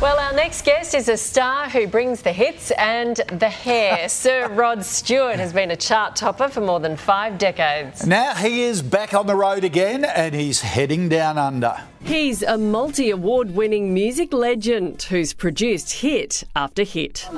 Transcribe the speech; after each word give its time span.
Well, 0.00 0.18
our 0.18 0.32
next 0.32 0.64
guest 0.64 0.94
is 0.94 1.10
a 1.10 1.16
star 1.18 1.68
who 1.68 1.86
brings 1.86 2.22
the 2.22 2.32
hits 2.32 2.70
and 2.70 3.16
the 3.16 3.50
hair. 3.50 4.08
Sir 4.08 4.48
Rod 4.48 4.82
Stewart 4.82 5.36
has 5.36 5.52
been 5.52 5.70
a 5.70 5.76
chart 5.76 6.16
topper 6.16 6.48
for 6.48 6.62
more 6.62 6.80
than 6.80 6.96
five 6.96 7.36
decades. 7.36 8.06
Now 8.06 8.32
he 8.34 8.62
is 8.62 8.80
back 8.80 9.12
on 9.12 9.26
the 9.26 9.36
road 9.36 9.62
again 9.62 10.06
and 10.06 10.34
he's 10.34 10.62
heading 10.62 11.10
down 11.10 11.36
under. 11.36 11.76
He's 12.02 12.42
a 12.42 12.56
multi 12.56 13.10
award 13.10 13.54
winning 13.54 13.92
music 13.92 14.32
legend 14.32 15.02
who's 15.02 15.34
produced 15.34 15.92
hit 15.92 16.44
after 16.56 16.82
hit. 16.82 17.28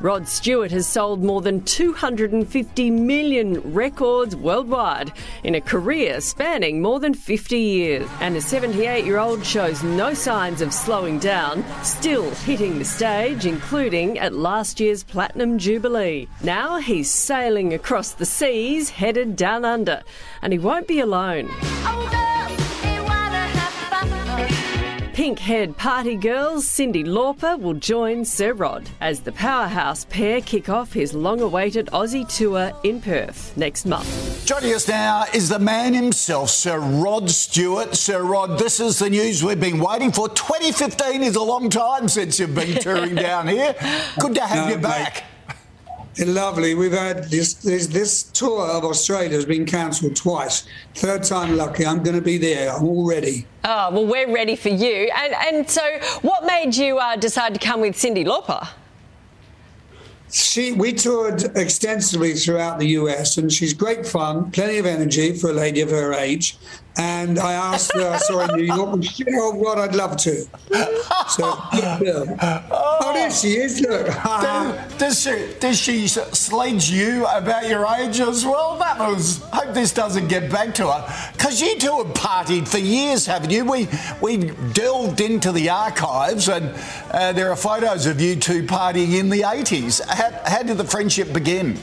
Rod 0.00 0.26
Stewart 0.26 0.70
has 0.70 0.86
sold 0.86 1.22
more 1.22 1.42
than 1.42 1.62
250 1.62 2.90
million 2.90 3.60
records 3.74 4.34
worldwide 4.34 5.12
in 5.44 5.54
a 5.54 5.60
career 5.60 6.22
spanning 6.22 6.80
more 6.80 6.98
than 7.00 7.12
50 7.12 7.58
years. 7.58 8.08
And 8.20 8.34
the 8.34 8.40
78 8.40 9.04
year 9.04 9.18
old 9.18 9.44
shows 9.44 9.82
no 9.82 10.14
signs 10.14 10.62
of 10.62 10.72
slowing 10.72 11.18
down, 11.18 11.64
still 11.84 12.30
hitting 12.30 12.78
the 12.78 12.84
stage, 12.84 13.44
including 13.44 14.18
at 14.18 14.32
last 14.32 14.80
year's 14.80 15.04
Platinum 15.04 15.58
Jubilee. 15.58 16.28
Now 16.42 16.78
he's 16.78 17.10
sailing 17.10 17.74
across 17.74 18.12
the 18.12 18.26
seas, 18.26 18.88
headed 18.88 19.36
down 19.36 19.66
under, 19.66 20.02
and 20.40 20.52
he 20.54 20.58
won't 20.58 20.88
be 20.88 21.00
alone. 21.00 21.48
Oh, 21.50 22.08
Pink 22.10 22.29
haired 25.38 25.76
party 25.76 26.16
girls 26.16 26.66
Cyndi 26.66 27.04
Lauper 27.04 27.58
will 27.58 27.74
join 27.74 28.24
Sir 28.24 28.52
Rod 28.52 28.88
as 29.00 29.20
the 29.20 29.32
powerhouse 29.32 30.04
pair 30.06 30.40
kick 30.40 30.68
off 30.68 30.92
his 30.92 31.14
long 31.14 31.40
awaited 31.40 31.86
Aussie 31.92 32.26
tour 32.36 32.72
in 32.82 33.00
Perth 33.00 33.56
next 33.56 33.86
month. 33.86 34.44
Joining 34.46 34.74
us 34.74 34.88
now 34.88 35.24
is 35.32 35.48
the 35.48 35.58
man 35.58 35.94
himself, 35.94 36.50
Sir 36.50 36.78
Rod 36.78 37.30
Stewart. 37.30 37.94
Sir 37.94 38.22
Rod, 38.22 38.58
this 38.58 38.80
is 38.80 38.98
the 38.98 39.10
news 39.10 39.44
we've 39.44 39.60
been 39.60 39.78
waiting 39.78 40.10
for. 40.12 40.28
2015 40.28 41.22
is 41.22 41.36
a 41.36 41.42
long 41.42 41.70
time 41.70 42.08
since 42.08 42.40
you've 42.40 42.54
been 42.54 42.78
touring 42.80 43.14
down 43.28 43.46
here. 43.48 43.74
Good 44.18 44.34
to 44.34 44.40
have 44.40 44.68
No, 44.68 44.74
you 44.74 44.80
back. 44.80 45.24
Lovely. 46.18 46.74
We've 46.74 46.92
had 46.92 47.30
this, 47.30 47.54
this 47.54 47.86
this 47.86 48.24
tour 48.24 48.66
of 48.66 48.84
Australia 48.84 49.30
has 49.30 49.44
been 49.44 49.64
cancelled 49.64 50.16
twice. 50.16 50.66
Third 50.94 51.22
time 51.22 51.56
lucky. 51.56 51.86
I'm 51.86 52.02
going 52.02 52.16
to 52.16 52.22
be 52.22 52.36
there. 52.36 52.72
I'm 52.72 52.84
all 52.84 53.08
ready. 53.08 53.46
Oh, 53.64 53.90
well, 53.92 54.06
we're 54.06 54.32
ready 54.32 54.56
for 54.56 54.70
you. 54.70 55.10
And, 55.16 55.34
and 55.34 55.70
so, 55.70 55.82
what 56.22 56.44
made 56.44 56.76
you 56.76 56.98
uh, 56.98 57.16
decide 57.16 57.54
to 57.54 57.60
come 57.60 57.80
with 57.80 57.94
Cyndi 57.94 58.26
Lauper? 58.26 58.68
She 60.32 60.72
we 60.72 60.92
toured 60.92 61.56
extensively 61.56 62.34
throughout 62.34 62.78
the 62.78 62.86
US, 62.88 63.36
and 63.36 63.52
she's 63.52 63.72
great 63.72 64.06
fun, 64.06 64.50
plenty 64.52 64.78
of 64.78 64.86
energy 64.86 65.36
for 65.36 65.50
a 65.50 65.52
lady 65.52 65.80
of 65.80 65.90
her 65.90 66.12
age. 66.12 66.56
And 67.00 67.38
I 67.38 67.54
asked 67.54 67.92
her, 67.94 68.10
I 68.10 68.18
saw 68.18 68.46
her 68.46 68.52
in 68.52 68.60
New 68.60 68.74
York, 68.74 68.92
and 68.92 69.04
she 69.04 69.24
said, 69.24 69.32
"Oh 69.36 69.58
God, 69.62 69.78
I'd 69.78 69.94
love 69.94 70.18
to." 70.18 70.44
So, 71.30 71.44
yeah. 71.74 72.66
oh, 72.70 73.12
there 73.14 73.30
she 73.30 73.56
is. 73.56 73.80
Look. 73.80 74.06
Does, 74.06 74.98
does 74.98 75.22
she, 75.22 75.54
does 75.60 75.78
she 75.78 76.08
sledge 76.08 76.90
you 76.90 77.24
about 77.26 77.68
your 77.68 77.86
age 77.86 78.20
as 78.20 78.44
well? 78.44 78.76
That 78.78 78.98
was. 78.98 79.38
Hope 79.52 79.72
this 79.72 79.92
doesn't 79.92 80.28
get 80.28 80.50
back 80.50 80.74
to 80.74 80.88
her. 80.88 81.32
Because 81.32 81.62
you 81.62 81.78
two 81.78 82.02
have 82.02 82.14
partied 82.14 82.68
for 82.68 82.78
years, 82.78 83.26
haven't 83.26 83.50
you? 83.50 83.64
We 83.64 83.88
we 84.20 84.50
delved 84.72 85.20
into 85.20 85.52
the 85.52 85.70
archives 85.70 86.48
and 86.48 86.74
uh, 87.12 87.32
there 87.32 87.50
are 87.50 87.56
photos 87.56 88.06
of 88.06 88.20
you 88.20 88.36
two 88.36 88.64
partying 88.64 89.18
in 89.18 89.30
the 89.30 89.42
80s. 89.42 90.04
How, 90.06 90.30
how 90.44 90.62
did 90.62 90.76
the 90.76 90.84
friendship 90.84 91.32
begin? 91.32 91.78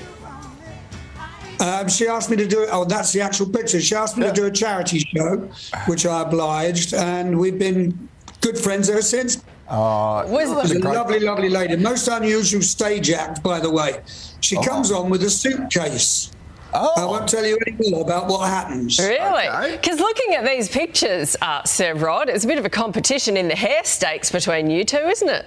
Um, 1.60 1.88
she 1.90 2.08
asked 2.08 2.30
me 2.30 2.38
to 2.38 2.48
do 2.48 2.62
it. 2.64 2.70
Oh, 2.72 2.86
that's 2.86 3.12
the 3.14 3.22
actual 3.22 3.48
picture. 3.50 3.80
She 3.82 3.96
asked 3.96 4.18
me 4.18 4.26
Yeah. 4.26 4.32
to 4.34 4.42
do 4.42 4.46
a 4.48 4.52
charity 4.52 5.00
show, 5.00 5.50
which 5.88 6.06
I 6.06 6.22
obliged, 6.22 6.94
and 6.94 7.38
we've 7.40 7.58
been 7.58 8.10
good 8.42 8.58
friends 8.58 8.90
ever 8.90 9.02
since. 9.02 9.38
Was 9.70 10.70
She's 10.70 10.78
a 10.78 10.80
lovely, 10.80 11.20
lovely 11.20 11.50
lady. 11.50 11.76
Most 11.76 12.08
unusual 12.08 12.62
stage 12.62 13.10
act, 13.12 13.44
by 13.44 13.60
the 13.60 13.70
way. 13.70 14.00
She 14.40 14.56
comes 14.62 14.92
on 14.92 15.10
with 15.10 15.24
a 15.24 15.30
suitcase. 15.30 16.32
Oh. 16.74 16.94
I 16.98 17.02
Oh, 17.04 17.08
won't 17.12 17.28
tell 17.28 17.46
you 17.46 17.58
any 17.66 17.90
more 17.90 18.02
about 18.02 18.28
what 18.28 18.48
happens. 18.48 19.00
Really? 19.00 19.18
Okay. 19.20 19.72
Because 19.82 20.00
looking 20.00 20.36
at 20.36 20.46
these 20.46 20.70
pictures, 20.70 21.36
uh, 21.42 21.64
Sir 21.64 21.96
Rod, 21.96 22.30
it's 22.30 22.46
a 22.46 22.48
bit 22.48 22.58
of 22.60 22.66
a 22.66 22.70
competition 22.70 23.36
in 23.36 23.48
the 23.48 23.56
hair 23.56 23.82
stakes 23.84 24.32
between 24.32 24.70
you 24.70 24.84
two, 24.84 24.98
isn't 24.98 25.30
it? 25.30 25.46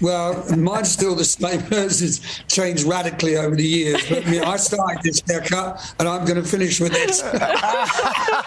Well, 0.00 0.44
mine's 0.56 0.90
still 0.90 1.14
the 1.14 1.24
same. 1.24 1.60
Hers 1.70 2.00
has 2.00 2.20
changed 2.48 2.84
radically 2.84 3.36
over 3.36 3.54
the 3.54 3.66
years. 3.66 4.08
But 4.08 4.26
I, 4.26 4.30
mean, 4.30 4.42
I 4.44 4.56
started 4.56 5.02
this 5.02 5.22
haircut, 5.28 5.94
and 5.98 6.08
I'm 6.08 6.24
going 6.24 6.42
to 6.42 6.48
finish 6.48 6.80
with 6.80 6.92
it. 6.94 7.22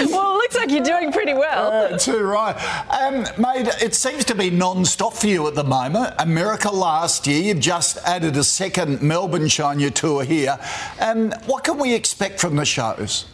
Well, 0.00 0.34
it 0.34 0.36
looks 0.38 0.56
like 0.56 0.70
you're 0.70 0.82
doing 0.84 1.12
pretty 1.12 1.32
well. 1.34 1.92
uh, 1.94 1.98
too 1.98 2.22
right. 2.22 2.54
Um, 2.90 3.26
mate, 3.40 3.68
it 3.82 3.94
seems 3.94 4.24
to 4.26 4.34
be 4.34 4.50
non-stop 4.50 5.14
for 5.14 5.26
you 5.26 5.46
at 5.48 5.54
the 5.54 5.64
moment. 5.64 6.14
America 6.18 6.70
last 6.70 7.26
year, 7.26 7.42
you've 7.42 7.60
just 7.60 7.96
added 7.98 8.36
a 8.36 8.44
second 8.44 9.02
Melbourne 9.02 9.48
show 9.48 9.66
on 9.66 9.80
your 9.80 9.90
tour 9.90 10.22
here. 10.24 10.58
Um, 11.00 11.32
what 11.46 11.64
can 11.64 11.78
we 11.78 11.94
expect 11.94 12.40
from 12.40 12.56
the 12.56 12.64
shows? 12.64 13.24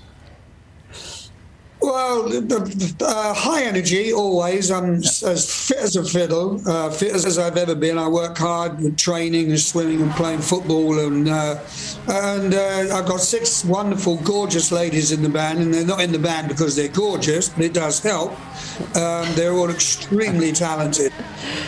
Uh, 1.96 3.32
high 3.34 3.62
energy 3.62 4.12
always. 4.12 4.70
I'm 4.70 4.96
s- 4.96 5.22
as 5.22 5.68
fit 5.68 5.78
as 5.78 5.94
a 5.96 6.04
fiddle, 6.04 6.60
uh, 6.68 6.90
fit 6.90 7.12
as, 7.14 7.24
as 7.24 7.38
I've 7.38 7.56
ever 7.56 7.74
been. 7.76 7.98
I 7.98 8.08
work 8.08 8.36
hard 8.36 8.80
with 8.80 8.96
training 8.96 9.50
and 9.50 9.60
swimming 9.60 10.02
and 10.02 10.10
playing 10.12 10.40
football, 10.40 10.98
and 10.98 11.28
uh, 11.28 11.60
and 12.08 12.52
uh, 12.52 12.96
I've 12.96 13.06
got 13.06 13.20
six 13.20 13.64
wonderful, 13.64 14.16
gorgeous 14.18 14.72
ladies 14.72 15.12
in 15.12 15.22
the 15.22 15.28
band, 15.28 15.60
and 15.60 15.72
they're 15.72 15.86
not 15.86 16.00
in 16.00 16.10
the 16.10 16.18
band 16.18 16.48
because 16.48 16.74
they're 16.74 16.88
gorgeous, 16.88 17.48
but 17.48 17.64
it 17.64 17.74
does 17.74 18.02
help. 18.02 18.32
Um, 18.96 19.26
they're 19.36 19.52
all 19.52 19.70
extremely 19.70 20.50
talented. 20.50 21.12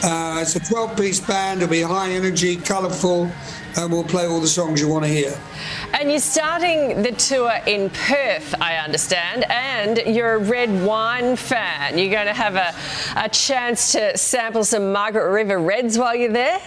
It's 0.03 0.57
a 0.57 0.61
12-piece 0.61 1.21
band. 1.21 1.63
It'll 1.63 1.71
be 1.71 1.83
high 1.83 2.11
energy, 2.11 2.57
colourful, 2.57 3.31
and 3.77 3.93
we'll 3.93 4.05
play 4.05 4.27
all 4.27 4.41
the 4.41 4.49
songs 4.49 4.81
you 4.81 4.89
want 4.89 5.05
to 5.05 5.11
hear. 5.11 5.39
And 5.93 6.11
you're 6.11 6.21
starting 6.21 7.03
the 7.03 7.13
tour 7.13 7.53
in 7.67 7.91
Perth, 7.91 8.55
I 8.61 8.77
understand, 8.77 9.45
and 9.51 10.15
you're 10.15 10.35
a 10.35 10.39
red 10.39 10.85
wine 10.85 11.37
fan. 11.37 11.99
You're 11.99 12.11
going 12.11 12.27
to 12.27 12.33
have 12.33 12.57
a, 12.57 12.75
a 13.17 13.29
chance 13.29 13.93
to 13.93 14.17
sample 14.17 14.65
some 14.65 14.93
Margaret 14.93 15.31
River 15.31 15.59
Reds 15.59 15.99
while 15.99 16.15
you're 16.15 16.33
there? 16.33 16.61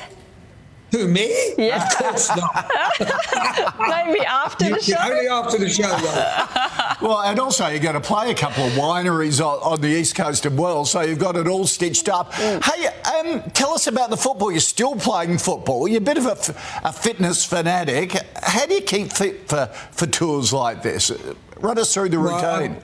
Who 0.91 1.07
me? 1.07 1.53
Yeah. 1.57 1.85
Of 1.85 1.97
course 1.97 2.29
not. 2.35 2.71
Maybe 3.79 4.21
after 4.21 4.69
the 4.69 4.81
show? 4.81 4.95
Only 4.99 5.27
after 5.27 5.57
the 5.57 5.69
show. 5.69 5.95
Though. 5.97 6.65
Well, 7.07 7.21
and 7.21 7.39
also 7.39 7.65
you're 7.67 7.79
going 7.79 7.93
to 7.93 8.01
play 8.01 8.29
a 8.29 8.35
couple 8.35 8.65
of 8.65 8.73
wineries 8.73 9.39
on, 9.39 9.59
on 9.59 9.79
the 9.79 9.87
east 9.87 10.15
coast 10.15 10.45
as 10.45 10.51
well, 10.51 10.83
so 10.83 10.99
you've 10.99 11.19
got 11.19 11.37
it 11.37 11.47
all 11.47 11.65
stitched 11.65 12.09
up. 12.09 12.33
Mm. 12.33 12.61
Hey, 12.61 12.89
um, 13.19 13.41
tell 13.51 13.71
us 13.73 13.87
about 13.87 14.09
the 14.09 14.17
football. 14.17 14.51
You're 14.51 14.59
still 14.59 14.95
playing 14.95 15.37
football. 15.37 15.87
You're 15.87 15.99
a 15.99 16.01
bit 16.01 16.17
of 16.17 16.25
a, 16.25 16.31
f- 16.31 16.81
a 16.83 16.93
fitness 16.93 17.45
fanatic. 17.45 18.13
How 18.41 18.65
do 18.65 18.73
you 18.75 18.81
keep 18.81 19.11
fit 19.13 19.47
for, 19.49 19.67
for 19.91 20.07
tours 20.07 20.53
like 20.53 20.81
this? 20.83 21.11
Run 21.57 21.77
us 21.77 21.93
through 21.93 22.09
the 22.09 22.19
Well, 22.19 22.59
routine. 22.61 22.77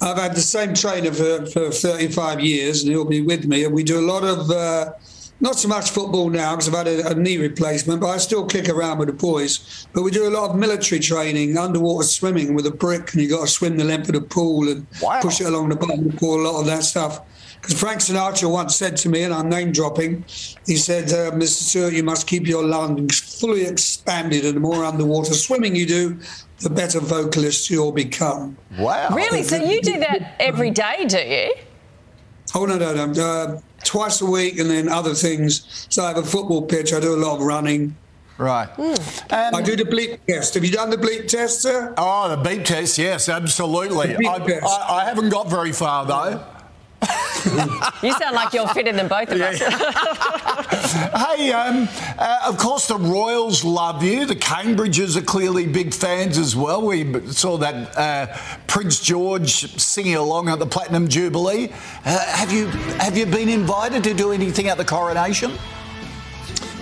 I've 0.00 0.18
had 0.18 0.34
the 0.34 0.40
same 0.42 0.74
trainer 0.74 1.12
for, 1.12 1.46
for 1.46 1.70
35 1.70 2.40
years, 2.40 2.82
and 2.82 2.90
he'll 2.92 3.04
be 3.04 3.22
with 3.22 3.46
me. 3.46 3.64
And 3.64 3.74
we 3.74 3.82
do 3.82 3.98
a 3.98 4.06
lot 4.06 4.24
of, 4.24 4.50
uh, 4.50 4.92
not 5.40 5.56
so 5.58 5.68
much 5.68 5.90
football 5.90 6.30
now 6.30 6.52
because 6.52 6.68
I've 6.68 6.86
had 6.86 6.88
a, 6.88 7.08
a 7.10 7.14
knee 7.14 7.36
replacement, 7.36 8.00
but 8.00 8.08
I 8.08 8.16
still 8.18 8.46
kick 8.46 8.68
around 8.68 8.98
with 8.98 9.08
the 9.08 9.14
boys. 9.14 9.86
But 9.92 10.02
we 10.02 10.10
do 10.10 10.26
a 10.28 10.30
lot 10.30 10.50
of 10.50 10.56
military 10.56 10.98
training, 11.00 11.56
underwater 11.58 12.06
swimming 12.06 12.54
with 12.54 12.66
a 12.66 12.70
brick, 12.70 13.12
and 13.12 13.22
you've 13.22 13.30
got 13.32 13.42
to 13.42 13.46
swim 13.48 13.76
the 13.76 13.84
length 13.84 14.08
of 14.08 14.14
the 14.14 14.20
pool 14.22 14.68
and 14.68 14.86
Wow. 15.02 15.20
push 15.20 15.40
it 15.40 15.44
along 15.46 15.68
the 15.68 15.76
bottom 15.76 16.06
of 16.06 16.12
the 16.12 16.16
pool, 16.18 16.40
a 16.40 16.44
lot 16.50 16.60
of 16.60 16.66
that 16.66 16.84
stuff. 16.84 17.20
Because 17.60 17.78
Frank 17.80 18.00
Sinatra 18.00 18.50
once 18.50 18.76
said 18.76 18.96
to 18.98 19.08
me, 19.08 19.22
and 19.24 19.34
I'm 19.34 19.48
name 19.48 19.72
dropping, 19.72 20.24
he 20.66 20.76
said, 20.76 21.10
uh, 21.10 21.32
Mr. 21.32 21.48
Stewart, 21.68 21.92
you 21.94 22.04
must 22.04 22.26
keep 22.26 22.46
your 22.46 22.62
lungs 22.64 23.18
fully 23.40 23.66
expanded, 23.66 24.44
and 24.44 24.56
the 24.56 24.60
more 24.60 24.84
underwater 24.84 25.34
swimming 25.34 25.74
you 25.74 25.86
do, 25.86 26.18
the 26.60 26.70
better 26.70 27.00
vocalist 27.00 27.68
you'll 27.68 27.92
become. 27.92 28.56
Wow. 28.78 29.08
Really? 29.14 29.42
So 29.42 29.56
you 29.56 29.82
do 29.82 29.98
that 29.98 30.36
every 30.38 30.70
day, 30.70 31.04
do 31.08 31.18
you? 31.18 31.54
Oh 32.54 32.64
no, 32.64 32.76
no, 32.78 33.06
no. 33.06 33.22
Uh, 33.22 33.60
twice 33.84 34.20
a 34.20 34.26
week, 34.26 34.58
and 34.58 34.70
then 34.70 34.88
other 34.88 35.14
things. 35.14 35.86
So 35.90 36.04
I 36.04 36.08
have 36.08 36.18
a 36.18 36.22
football 36.22 36.62
pitch. 36.62 36.92
I 36.92 37.00
do 37.00 37.14
a 37.14 37.16
lot 37.16 37.36
of 37.36 37.42
running. 37.42 37.96
Right. 38.38 38.68
I 39.30 39.48
Um, 39.52 39.62
do 39.64 39.76
the 39.76 39.84
bleep 39.84 40.18
test. 40.28 40.54
Have 40.54 40.64
you 40.64 40.70
done 40.70 40.90
the 40.90 40.98
bleep 40.98 41.26
test, 41.28 41.62
sir? 41.62 41.94
oh, 41.96 42.28
the 42.28 42.36
beep 42.36 42.64
test, 42.66 42.98
yes, 42.98 43.28
absolutely. 43.30 44.14
Beep 44.16 44.28
I, 44.28 44.38
test. 44.40 44.64
I, 44.66 44.98
I 45.00 45.04
haven't 45.06 45.30
got 45.30 45.48
very 45.48 45.72
far, 45.72 46.04
though. 46.04 46.44
You 48.02 48.12
sound 48.12 48.34
like 48.34 48.52
you're 48.52 48.68
fitter 48.68 48.92
than 48.92 49.08
both 49.08 49.30
of 49.30 49.40
us. 49.40 49.60
Hey, 51.36 51.52
um, 51.52 51.88
uh, 52.18 52.40
of 52.46 52.58
course, 52.58 52.86
the 52.88 52.96
Royals 52.96 53.64
love 53.64 54.02
you. 54.02 54.24
The 54.26 54.34
Cambridges 54.34 55.16
are 55.16 55.22
clearly 55.22 55.66
big 55.66 55.92
fans 55.92 56.38
as 56.38 56.56
well. 56.56 56.86
We 56.86 57.20
saw 57.32 57.56
that 57.58 57.96
uh, 57.96 58.36
Prince 58.66 59.00
George 59.00 59.78
singing 59.80 60.14
along 60.16 60.48
at 60.48 60.58
the 60.58 60.66
Platinum 60.66 61.08
Jubilee. 61.08 61.70
Uh, 62.04 62.18
have 62.18 62.52
you 62.52 62.66
have 62.98 63.16
you 63.16 63.26
been 63.26 63.48
invited 63.48 64.04
to 64.04 64.14
do 64.14 64.32
anything 64.32 64.68
at 64.68 64.78
the 64.78 64.84
coronation? 64.84 65.52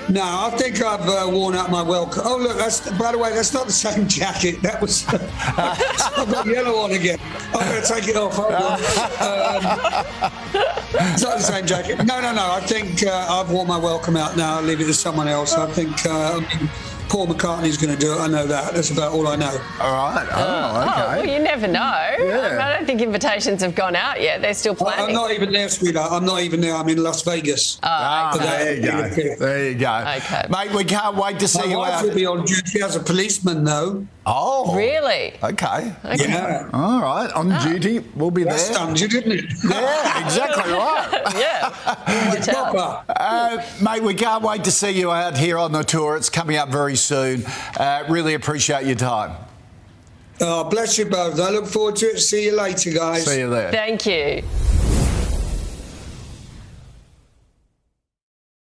No, 0.09 0.23
I 0.23 0.51
think 0.57 0.81
I've 0.83 1.09
uh, 1.09 1.29
worn 1.31 1.55
out 1.55 1.71
my 1.71 1.83
welcome. 1.83 2.23
Oh, 2.25 2.37
look, 2.37 2.59
that's 2.59 2.91
by 2.99 3.13
the 3.13 3.19
way, 3.19 3.33
that's 3.35 3.55
not 3.55 3.67
the 3.67 3.73
same 3.73 4.07
jacket. 4.07 4.61
That 4.63 4.81
was 4.81 5.07
I've 5.09 6.31
got 6.31 6.45
the 6.45 6.53
yellow 6.53 6.79
on 6.81 6.93
again. 6.93 7.19
I'm 7.55 7.69
going 7.69 7.83
to 7.83 7.89
take 7.89 8.09
it 8.09 8.17
off. 8.17 8.39
On. 8.39 8.53
Um, 8.53 8.55
it's 11.13 11.23
not 11.23 11.39
the 11.39 11.43
same 11.43 11.67
jacket. 11.67 12.05
No, 12.05 12.21
no, 12.21 12.35
no. 12.35 12.53
I 12.53 12.61
think 12.61 13.07
uh, 13.07 13.27
I've 13.31 13.51
worn 13.51 13.67
my 13.67 13.79
welcome 13.79 14.17
out 14.17 14.37
now. 14.37 14.57
I'll 14.57 14.63
leave 14.63 14.81
it 14.81 14.87
to 14.87 14.95
someone 14.95 15.29
else. 15.29 15.55
I 15.55 15.67
think. 15.71 16.05
Uh, 16.05 16.41
Paul 17.09 17.29
McCartney's 17.29 17.77
going 17.77 17.95
to 17.95 17.99
do 18.01 18.13
it. 18.13 18.19
I 18.19 18.27
know 18.27 18.47
that. 18.47 18.75
That's 18.75 18.91
about 18.91 19.13
all 19.13 19.29
I 19.29 19.37
know. 19.37 19.57
All 19.81 19.93
right. 20.15 20.27
Oh, 20.33 20.37
Oh, 20.75 20.81
okay. 20.83 21.21
well, 21.21 21.27
you 21.27 21.39
never 21.39 21.69
know. 21.69 21.81
Yeah. 22.19 22.59
I 22.61 22.77
don't 22.77 22.87
think 22.87 23.01
invitations 23.01 23.63
have 23.63 23.75
gone 23.75 23.95
out 23.95 24.21
yet. 24.21 24.43
They're 24.43 24.53
still 24.55 24.75
planning. 24.75 25.07
I'm 25.09 25.13
not 25.15 25.31
even 25.31 25.53
there, 25.53 25.69
sweetheart. 25.69 26.11
I'm 26.11 26.25
not 26.25 26.41
even 26.41 26.61
there. 26.61 26.75
I'm 26.75 26.89
in 26.89 27.03
Las 27.03 27.23
Vegas. 27.23 27.79
Ah, 27.85 28.31
For 28.33 28.39
that. 28.39 28.59
there 28.59 28.75
you 28.75 28.83
go. 28.83 29.37
There 29.37 29.69
you 29.71 29.75
go. 29.77 30.05
Okay. 30.17 30.47
Mate, 30.51 30.73
we 30.75 30.85
can't 30.85 31.17
wait 31.17 31.39
to 31.39 31.47
see 31.47 31.61
My 31.61 31.65
you 31.67 31.79
wife 31.79 31.93
out. 31.95 32.05
will 32.05 32.15
be 32.15 32.27
on 32.27 32.45
duty 32.45 32.83
as 32.83 32.97
a 32.97 33.01
policeman, 33.01 33.63
though. 33.65 34.07
Oh. 34.27 34.75
Really? 34.75 35.35
Okay. 35.43 35.93
Okay. 36.05 36.29
Yeah. 36.29 36.71
All 36.73 37.01
right. 37.03 37.31
On 37.33 37.51
duty. 37.69 37.99
We'll 38.15 38.31
be 38.31 38.45
That 38.45 38.51
there. 38.51 38.59
stunned 38.59 38.99
you, 38.99 39.09
didn't 39.09 39.33
it? 39.33 39.45
Yeah, 39.65 40.25
exactly 40.25 40.73
right. 40.73 41.11
yeah. 41.37 42.31
Watch 42.35 42.49
out. 42.49 42.73
Proper. 42.73 43.13
Uh, 43.21 43.63
mate, 43.83 44.03
we 44.03 44.15
can't 44.15 44.43
wait 44.43 44.65
to 44.65 44.71
see 44.71 44.91
you 44.91 45.11
out 45.13 45.37
here 45.37 45.59
on 45.59 45.73
the 45.73 45.83
tour. 45.83 46.17
It's 46.17 46.31
coming 46.31 46.57
up 46.57 46.71
very 46.71 46.97
soon. 46.97 47.45
Uh, 47.79 48.05
really 48.09 48.35
appreciate 48.35 48.87
your 48.87 48.97
time. 48.97 49.37
Oh, 50.41 50.65
bless 50.65 50.99
you 50.99 51.05
both. 51.05 51.39
I 51.39 51.51
look 51.51 51.67
forward 51.67 51.97
to 51.97 52.07
it. 52.07 52.19
See 52.19 52.47
you 52.47 52.57
later, 52.57 52.93
guys. 52.93 53.25
See 53.27 53.39
you 53.41 53.51
there. 53.51 53.71
Thank 53.71 54.07
you. 54.07 54.43